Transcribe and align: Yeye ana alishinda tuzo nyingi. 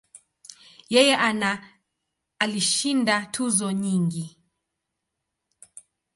Yeye 0.93 1.15
ana 1.27 1.49
alishinda 2.43 3.15
tuzo 3.33 3.67
nyingi. 3.81 4.25